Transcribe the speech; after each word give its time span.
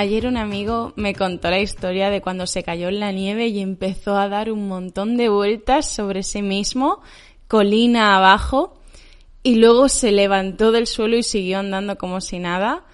Ayer 0.00 0.26
un 0.26 0.38
amigo 0.38 0.94
me 0.96 1.14
contó 1.14 1.50
la 1.50 1.60
historia 1.60 2.08
de 2.08 2.22
cuando 2.22 2.46
se 2.46 2.62
cayó 2.62 2.88
en 2.88 3.00
la 3.00 3.12
nieve 3.12 3.48
y 3.48 3.60
empezó 3.60 4.16
a 4.16 4.30
dar 4.30 4.50
un 4.50 4.66
montón 4.66 5.18
de 5.18 5.28
vueltas 5.28 5.92
sobre 5.92 6.22
sí 6.22 6.40
mismo, 6.40 7.02
colina 7.48 8.16
abajo, 8.16 8.80
y 9.42 9.56
luego 9.56 9.90
se 9.90 10.10
levantó 10.10 10.72
del 10.72 10.86
suelo 10.86 11.18
y 11.18 11.22
siguió 11.22 11.58
andando 11.58 11.98
como 11.98 12.22
si 12.22 12.38
nada, 12.38 12.86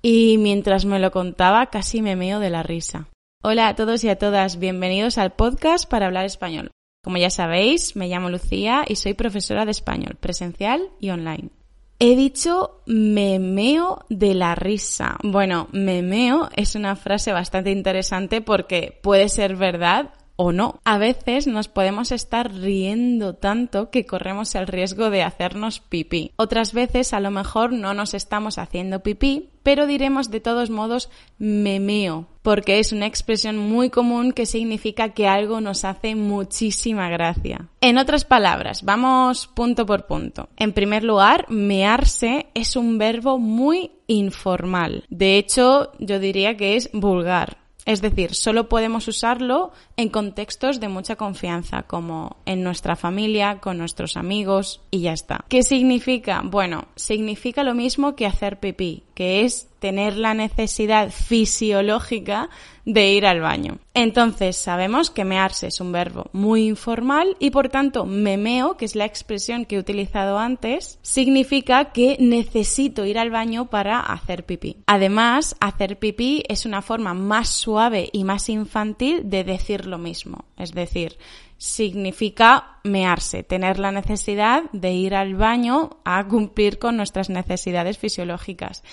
y 0.00 0.38
mientras 0.38 0.86
me 0.86 0.98
lo 0.98 1.10
contaba 1.10 1.66
casi 1.66 2.00
me 2.00 2.16
meo 2.16 2.40
de 2.40 2.48
la 2.48 2.62
risa. 2.62 3.08
Hola 3.42 3.68
a 3.68 3.74
todos 3.74 4.02
y 4.02 4.08
a 4.08 4.16
todas, 4.16 4.58
bienvenidos 4.58 5.18
al 5.18 5.34
podcast 5.34 5.86
para 5.86 6.06
hablar 6.06 6.24
español. 6.24 6.70
Como 7.04 7.18
ya 7.18 7.28
sabéis, 7.28 7.94
me 7.94 8.08
llamo 8.08 8.30
Lucía 8.30 8.86
y 8.88 8.96
soy 8.96 9.12
profesora 9.12 9.66
de 9.66 9.72
español, 9.72 10.16
presencial 10.18 10.88
y 10.98 11.10
online. 11.10 11.50
He 11.98 12.16
dicho 12.16 12.82
memeo 12.86 14.04
de 14.08 14.34
la 14.34 14.54
risa. 14.54 15.16
Bueno, 15.22 15.68
memeo 15.72 16.50
es 16.56 16.74
una 16.74 16.96
frase 16.96 17.32
bastante 17.32 17.70
interesante 17.70 18.40
porque 18.40 18.98
puede 19.02 19.28
ser 19.28 19.56
verdad 19.56 20.10
o 20.36 20.52
no. 20.52 20.80
A 20.84 20.98
veces 20.98 21.46
nos 21.46 21.68
podemos 21.68 22.12
estar 22.12 22.52
riendo 22.52 23.34
tanto 23.34 23.90
que 23.90 24.06
corremos 24.06 24.54
el 24.54 24.66
riesgo 24.66 25.10
de 25.10 25.22
hacernos 25.22 25.80
pipí. 25.80 26.32
Otras 26.36 26.72
veces 26.72 27.12
a 27.12 27.20
lo 27.20 27.30
mejor 27.30 27.72
no 27.72 27.94
nos 27.94 28.14
estamos 28.14 28.58
haciendo 28.58 29.00
pipí, 29.00 29.50
pero 29.62 29.86
diremos 29.86 30.30
de 30.30 30.40
todos 30.40 30.70
modos 30.70 31.10
memeo, 31.38 32.26
porque 32.42 32.78
es 32.78 32.92
una 32.92 33.06
expresión 33.06 33.56
muy 33.56 33.88
común 33.90 34.32
que 34.32 34.46
significa 34.46 35.10
que 35.10 35.26
algo 35.26 35.60
nos 35.60 35.84
hace 35.84 36.14
muchísima 36.14 37.08
gracia. 37.08 37.68
En 37.80 37.98
otras 37.98 38.24
palabras, 38.24 38.82
vamos 38.82 39.46
punto 39.46 39.86
por 39.86 40.06
punto. 40.06 40.48
En 40.56 40.72
primer 40.72 41.02
lugar, 41.02 41.46
mearse 41.48 42.46
es 42.54 42.76
un 42.76 42.98
verbo 42.98 43.38
muy 43.38 43.92
informal. 44.06 45.04
De 45.08 45.38
hecho, 45.38 45.92
yo 45.98 46.18
diría 46.18 46.56
que 46.56 46.76
es 46.76 46.90
vulgar. 46.92 47.63
Es 47.86 48.00
decir, 48.00 48.34
solo 48.34 48.68
podemos 48.68 49.08
usarlo 49.08 49.72
en 49.96 50.08
contextos 50.08 50.80
de 50.80 50.88
mucha 50.88 51.16
confianza, 51.16 51.82
como 51.82 52.36
en 52.46 52.62
nuestra 52.62 52.96
familia, 52.96 53.58
con 53.60 53.76
nuestros 53.76 54.16
amigos 54.16 54.80
y 54.90 55.02
ya 55.02 55.12
está. 55.12 55.44
¿Qué 55.48 55.62
significa? 55.62 56.42
Bueno, 56.44 56.86
significa 56.96 57.62
lo 57.62 57.74
mismo 57.74 58.16
que 58.16 58.26
hacer 58.26 58.58
pipí, 58.58 59.02
que 59.14 59.44
es 59.44 59.68
tener 59.78 60.16
la 60.16 60.34
necesidad 60.34 61.10
fisiológica 61.10 62.48
de 62.84 63.12
ir 63.12 63.26
al 63.26 63.40
baño. 63.40 63.78
Entonces, 63.94 64.56
sabemos 64.56 65.10
que 65.10 65.24
mearse 65.24 65.66
es 65.68 65.80
un 65.80 65.92
verbo 65.92 66.30
muy 66.32 66.66
informal 66.66 67.36
y 67.38 67.50
por 67.50 67.68
tanto 67.68 68.04
memeo, 68.06 68.76
que 68.76 68.84
es 68.84 68.96
la 68.96 69.04
expresión 69.04 69.64
que 69.64 69.76
he 69.76 69.78
utilizado 69.78 70.38
antes, 70.38 70.98
significa 71.02 71.92
que 71.92 72.16
necesito 72.18 73.04
ir 73.04 73.18
al 73.18 73.30
baño 73.30 73.70
para 73.70 74.00
hacer 74.00 74.44
pipí. 74.44 74.78
Además, 74.86 75.56
hacer 75.60 75.98
pipí 75.98 76.42
es 76.48 76.66
una 76.66 76.82
forma 76.82 77.14
más 77.14 77.48
suave 77.48 78.08
y 78.12 78.24
más 78.24 78.48
infantil 78.48 79.28
de 79.28 79.44
decir 79.44 79.86
lo 79.86 79.98
mismo. 79.98 80.44
Es 80.56 80.72
decir, 80.72 81.18
significa 81.64 82.78
mearse, 82.84 83.42
tener 83.42 83.78
la 83.78 83.90
necesidad 83.90 84.64
de 84.72 84.92
ir 84.92 85.14
al 85.14 85.34
baño 85.34 85.96
a 86.04 86.22
cumplir 86.28 86.78
con 86.78 86.98
nuestras 86.98 87.30
necesidades 87.30 87.96
fisiológicas. 87.96 88.84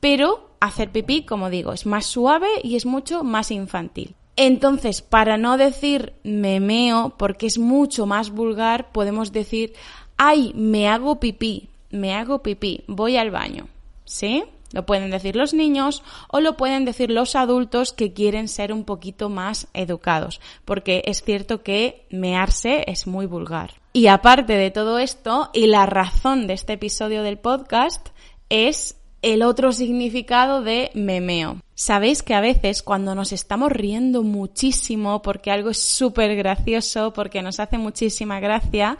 Pero 0.00 0.56
hacer 0.58 0.90
pipí, 0.90 1.24
como 1.24 1.50
digo, 1.50 1.74
es 1.74 1.84
más 1.84 2.06
suave 2.06 2.48
y 2.62 2.76
es 2.76 2.86
mucho 2.86 3.24
más 3.24 3.50
infantil. 3.50 4.14
Entonces, 4.36 5.02
para 5.02 5.36
no 5.36 5.58
decir 5.58 6.14
me 6.24 6.60
meo, 6.60 7.12
porque 7.18 7.46
es 7.46 7.58
mucho 7.58 8.06
más 8.06 8.30
vulgar, 8.30 8.90
podemos 8.90 9.30
decir, 9.30 9.74
ay, 10.16 10.52
me 10.54 10.88
hago 10.88 11.20
pipí, 11.20 11.68
me 11.90 12.14
hago 12.14 12.42
pipí, 12.42 12.84
voy 12.86 13.18
al 13.18 13.30
baño. 13.30 13.68
¿Sí? 14.06 14.44
Lo 14.74 14.84
pueden 14.84 15.10
decir 15.12 15.36
los 15.36 15.54
niños 15.54 16.02
o 16.28 16.40
lo 16.40 16.56
pueden 16.56 16.84
decir 16.84 17.08
los 17.08 17.36
adultos 17.36 17.92
que 17.92 18.12
quieren 18.12 18.48
ser 18.48 18.72
un 18.72 18.84
poquito 18.84 19.28
más 19.28 19.68
educados, 19.72 20.40
porque 20.64 21.04
es 21.06 21.22
cierto 21.22 21.62
que 21.62 22.06
mearse 22.10 22.82
es 22.88 23.06
muy 23.06 23.26
vulgar. 23.26 23.74
Y 23.92 24.08
aparte 24.08 24.54
de 24.54 24.72
todo 24.72 24.98
esto, 24.98 25.50
y 25.52 25.68
la 25.68 25.86
razón 25.86 26.48
de 26.48 26.54
este 26.54 26.72
episodio 26.72 27.22
del 27.22 27.38
podcast 27.38 28.08
es 28.48 28.96
el 29.22 29.44
otro 29.44 29.70
significado 29.70 30.60
de 30.60 30.90
memeo. 30.94 31.58
Sabéis 31.76 32.24
que 32.24 32.34
a 32.34 32.40
veces 32.40 32.82
cuando 32.82 33.14
nos 33.14 33.32
estamos 33.32 33.70
riendo 33.70 34.24
muchísimo 34.24 35.22
porque 35.22 35.52
algo 35.52 35.70
es 35.70 35.80
súper 35.80 36.34
gracioso, 36.34 37.12
porque 37.12 37.42
nos 37.42 37.60
hace 37.60 37.78
muchísima 37.78 38.40
gracia, 38.40 38.98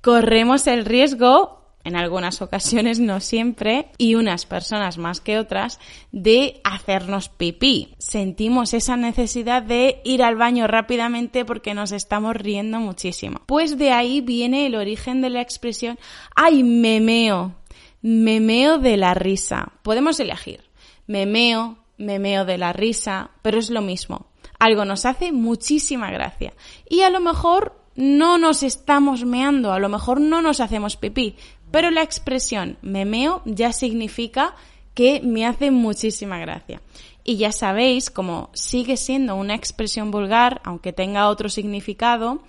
corremos 0.00 0.66
el 0.66 0.84
riesgo 0.84 1.61
en 1.84 1.96
algunas 1.96 2.42
ocasiones, 2.42 3.00
no 3.00 3.20
siempre, 3.20 3.88
y 3.98 4.14
unas 4.14 4.46
personas 4.46 4.98
más 4.98 5.20
que 5.20 5.38
otras, 5.38 5.80
de 6.12 6.60
hacernos 6.64 7.28
pipí. 7.28 7.94
Sentimos 7.98 8.74
esa 8.74 8.96
necesidad 8.96 9.62
de 9.62 10.00
ir 10.04 10.22
al 10.22 10.36
baño 10.36 10.66
rápidamente 10.66 11.44
porque 11.44 11.74
nos 11.74 11.92
estamos 11.92 12.36
riendo 12.36 12.78
muchísimo. 12.78 13.40
Pues 13.46 13.78
de 13.78 13.92
ahí 13.92 14.20
viene 14.20 14.66
el 14.66 14.74
origen 14.74 15.20
de 15.20 15.30
la 15.30 15.40
expresión, 15.40 15.98
ay, 16.36 16.62
memeo, 16.62 17.54
memeo 18.00 18.78
de 18.78 18.96
la 18.96 19.14
risa. 19.14 19.72
Podemos 19.82 20.20
elegir, 20.20 20.60
memeo, 21.06 21.78
memeo 21.98 22.44
de 22.44 22.58
la 22.58 22.72
risa, 22.72 23.30
pero 23.42 23.58
es 23.58 23.70
lo 23.70 23.80
mismo. 23.80 24.26
Algo 24.58 24.84
nos 24.84 25.06
hace 25.06 25.32
muchísima 25.32 26.10
gracia. 26.10 26.52
Y 26.88 27.02
a 27.02 27.10
lo 27.10 27.20
mejor 27.20 27.82
no 27.94 28.38
nos 28.38 28.62
estamos 28.62 29.24
meando, 29.24 29.72
a 29.72 29.78
lo 29.78 29.88
mejor 29.88 30.20
no 30.20 30.40
nos 30.40 30.60
hacemos 30.60 30.96
pipí, 30.96 31.36
pero 31.72 31.90
la 31.90 32.02
expresión 32.02 32.76
memeo 32.82 33.42
ya 33.44 33.72
significa 33.72 34.54
que 34.94 35.20
me 35.22 35.46
hace 35.46 35.70
muchísima 35.70 36.38
gracia. 36.38 36.80
Y 37.24 37.36
ya 37.36 37.52
sabéis, 37.52 38.10
como 38.10 38.50
sigue 38.52 38.96
siendo 38.96 39.36
una 39.36 39.54
expresión 39.54 40.10
vulgar, 40.10 40.60
aunque 40.64 40.92
tenga 40.92 41.28
otro 41.28 41.48
significado, 41.48 42.42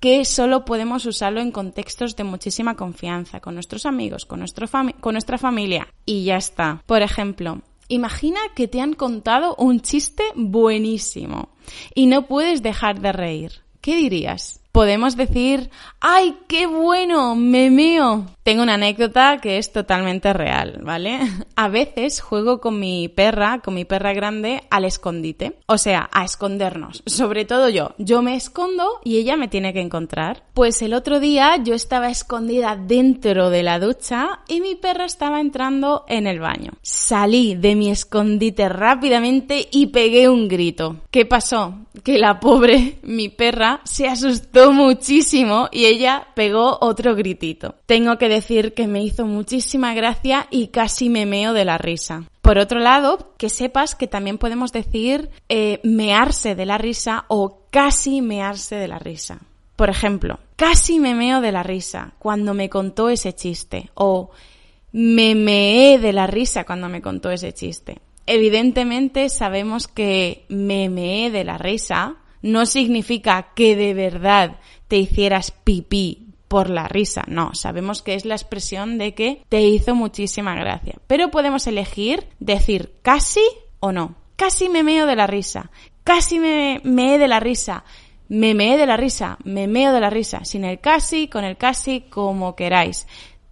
que 0.00 0.24
solo 0.24 0.64
podemos 0.64 1.06
usarlo 1.06 1.40
en 1.40 1.52
contextos 1.52 2.16
de 2.16 2.24
muchísima 2.24 2.76
confianza, 2.76 3.40
con 3.40 3.54
nuestros 3.54 3.86
amigos, 3.86 4.26
con, 4.26 4.40
nuestro 4.40 4.66
con 5.00 5.14
nuestra 5.14 5.38
familia. 5.38 5.88
Y 6.04 6.24
ya 6.24 6.36
está. 6.36 6.82
Por 6.86 7.02
ejemplo, 7.02 7.62
imagina 7.88 8.40
que 8.54 8.68
te 8.68 8.80
han 8.80 8.94
contado 8.94 9.54
un 9.56 9.80
chiste 9.80 10.24
buenísimo 10.34 11.50
y 11.94 12.06
no 12.06 12.26
puedes 12.26 12.62
dejar 12.62 13.00
de 13.00 13.12
reír. 13.12 13.52
¿Qué 13.80 13.96
dirías? 13.96 14.60
Podemos 14.76 15.16
decir, 15.16 15.70
¡ay, 16.00 16.36
qué 16.48 16.66
bueno! 16.66 17.34
¡Me 17.34 17.70
meo! 17.70 18.26
Tengo 18.42 18.62
una 18.62 18.74
anécdota 18.74 19.38
que 19.38 19.56
es 19.56 19.72
totalmente 19.72 20.34
real, 20.34 20.80
¿vale? 20.82 21.18
A 21.56 21.68
veces 21.68 22.20
juego 22.20 22.60
con 22.60 22.78
mi 22.78 23.08
perra, 23.08 23.60
con 23.64 23.72
mi 23.72 23.86
perra 23.86 24.12
grande, 24.12 24.64
al 24.68 24.84
escondite. 24.84 25.58
O 25.64 25.78
sea, 25.78 26.10
a 26.12 26.26
escondernos. 26.26 27.02
Sobre 27.06 27.46
todo 27.46 27.70
yo. 27.70 27.94
Yo 27.96 28.20
me 28.20 28.36
escondo 28.36 29.00
y 29.02 29.16
ella 29.16 29.38
me 29.38 29.48
tiene 29.48 29.72
que 29.72 29.80
encontrar. 29.80 30.42
Pues 30.52 30.82
el 30.82 30.92
otro 30.92 31.20
día 31.20 31.56
yo 31.56 31.74
estaba 31.74 32.10
escondida 32.10 32.76
dentro 32.76 33.48
de 33.48 33.62
la 33.62 33.78
ducha 33.78 34.40
y 34.46 34.60
mi 34.60 34.74
perra 34.74 35.06
estaba 35.06 35.40
entrando 35.40 36.04
en 36.06 36.26
el 36.26 36.38
baño. 36.38 36.72
Salí 36.82 37.54
de 37.54 37.74
mi 37.74 37.90
escondite 37.90 38.68
rápidamente 38.68 39.66
y 39.72 39.86
pegué 39.86 40.28
un 40.28 40.48
grito. 40.48 40.96
¿Qué 41.16 41.24
pasó? 41.24 41.72
Que 42.04 42.18
la 42.18 42.40
pobre, 42.40 42.98
mi 43.02 43.30
perra, 43.30 43.80
se 43.84 44.06
asustó 44.06 44.70
muchísimo 44.70 45.70
y 45.72 45.86
ella 45.86 46.26
pegó 46.34 46.76
otro 46.82 47.16
gritito. 47.16 47.74
Tengo 47.86 48.18
que 48.18 48.28
decir 48.28 48.74
que 48.74 48.86
me 48.86 49.02
hizo 49.02 49.24
muchísima 49.24 49.94
gracia 49.94 50.46
y 50.50 50.66
casi 50.66 51.08
me 51.08 51.24
meo 51.24 51.54
de 51.54 51.64
la 51.64 51.78
risa. 51.78 52.24
Por 52.42 52.58
otro 52.58 52.80
lado, 52.80 53.32
que 53.38 53.48
sepas 53.48 53.94
que 53.94 54.06
también 54.06 54.36
podemos 54.36 54.72
decir 54.72 55.30
eh, 55.48 55.80
mearse 55.84 56.54
de 56.54 56.66
la 56.66 56.76
risa 56.76 57.24
o 57.28 57.60
casi 57.70 58.20
mearse 58.20 58.76
de 58.76 58.88
la 58.88 58.98
risa. 58.98 59.38
Por 59.74 59.88
ejemplo, 59.88 60.38
casi 60.56 60.98
me 60.98 61.14
meo 61.14 61.40
de 61.40 61.52
la 61.52 61.62
risa 61.62 62.12
cuando 62.18 62.52
me 62.52 62.68
contó 62.68 63.08
ese 63.08 63.34
chiste 63.34 63.88
o 63.94 64.32
me 64.92 65.34
meé 65.34 65.98
de 65.98 66.12
la 66.12 66.26
risa 66.26 66.64
cuando 66.64 66.90
me 66.90 67.00
contó 67.00 67.30
ese 67.30 67.54
chiste. 67.54 68.02
Evidentemente 68.26 69.28
sabemos 69.28 69.88
que 69.88 70.44
me 70.48 70.88
meé 70.88 71.30
de 71.30 71.44
la 71.44 71.58
risa 71.58 72.16
no 72.42 72.66
significa 72.66 73.48
que 73.54 73.76
de 73.76 73.94
verdad 73.94 74.58
te 74.88 74.96
hicieras 74.96 75.50
pipí 75.50 76.26
por 76.48 76.70
la 76.70 76.86
risa, 76.86 77.24
no, 77.26 77.54
sabemos 77.54 78.02
que 78.02 78.14
es 78.14 78.24
la 78.24 78.36
expresión 78.36 78.98
de 78.98 79.14
que 79.14 79.42
te 79.48 79.62
hizo 79.62 79.94
muchísima 79.96 80.54
gracia, 80.54 80.94
pero 81.08 81.30
podemos 81.30 81.66
elegir 81.66 82.28
decir 82.38 82.94
casi 83.02 83.42
o 83.80 83.90
no. 83.90 84.14
Casi 84.36 84.68
me 84.68 84.82
meo 84.82 85.06
de 85.06 85.16
la 85.16 85.26
risa, 85.26 85.70
casi 86.04 86.38
me 86.38 86.80
meé 86.84 87.18
de 87.18 87.26
la 87.26 87.40
risa, 87.40 87.84
me 88.28 88.54
meé 88.54 88.76
de 88.76 88.86
la 88.86 88.96
risa, 88.96 89.38
me 89.44 89.66
meo 89.66 89.92
de 89.92 90.00
la 90.00 90.10
risa, 90.10 90.44
sin 90.44 90.64
el 90.64 90.78
casi, 90.78 91.26
con 91.26 91.44
el 91.44 91.56
casi, 91.56 92.02
como 92.02 92.54
queráis. 92.54 93.06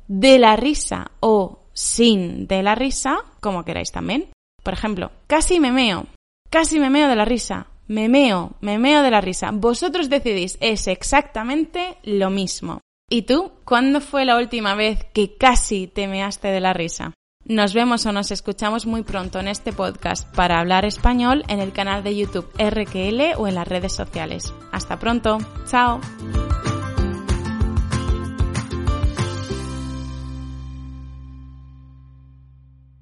De 0.08 0.38
la 0.38 0.56
risa 0.56 1.12
o 1.20 1.60
sin 1.72 2.46
de 2.46 2.62
la 2.62 2.74
risa, 2.74 3.16
como 3.40 3.64
queráis 3.64 3.92
también. 3.92 4.33
Por 4.64 4.74
ejemplo, 4.74 5.12
casi 5.28 5.60
me 5.60 5.70
meo, 5.70 6.06
casi 6.50 6.80
me 6.80 6.90
meo 6.90 7.06
de 7.06 7.16
la 7.16 7.24
risa, 7.24 7.68
me 7.86 8.08
meo, 8.08 8.52
me 8.60 8.78
meo 8.78 9.02
de 9.02 9.10
la 9.10 9.20
risa. 9.20 9.50
Vosotros 9.52 10.08
decidís, 10.08 10.56
es 10.60 10.88
exactamente 10.88 11.98
lo 12.02 12.30
mismo. 12.30 12.80
¿Y 13.10 13.22
tú? 13.22 13.52
¿Cuándo 13.64 14.00
fue 14.00 14.24
la 14.24 14.38
última 14.38 14.74
vez 14.74 15.04
que 15.12 15.36
casi 15.36 15.86
te 15.86 16.08
measte 16.08 16.48
de 16.48 16.60
la 16.60 16.72
risa? 16.72 17.12
Nos 17.44 17.74
vemos 17.74 18.06
o 18.06 18.12
nos 18.12 18.30
escuchamos 18.30 18.86
muy 18.86 19.02
pronto 19.02 19.38
en 19.38 19.48
este 19.48 19.74
podcast 19.74 20.34
para 20.34 20.58
hablar 20.58 20.86
español 20.86 21.44
en 21.48 21.60
el 21.60 21.74
canal 21.74 22.02
de 22.02 22.16
YouTube 22.16 22.50
RQL 22.58 23.36
o 23.36 23.46
en 23.46 23.54
las 23.56 23.68
redes 23.68 23.92
sociales. 23.92 24.54
Hasta 24.72 24.98
pronto. 24.98 25.36
Chao. 25.66 26.00